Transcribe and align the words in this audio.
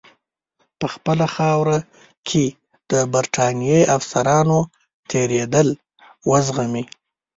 په 0.79 0.85
خپله 0.93 1.25
خاوره 1.35 1.77
کې 2.27 2.45
د 2.91 2.93
برټانیې 3.13 3.81
افسرانو 3.97 4.59
تېرېدل 5.11 5.67
وزغمي. 6.29 6.83